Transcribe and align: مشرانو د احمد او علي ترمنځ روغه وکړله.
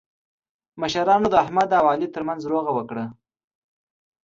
مشرانو 0.81 1.27
د 1.31 1.35
احمد 1.43 1.69
او 1.79 1.85
علي 1.91 2.07
ترمنځ 2.15 2.41
روغه 2.51 2.71
وکړله. 2.77 3.07